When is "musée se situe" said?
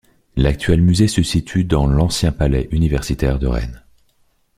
0.81-1.63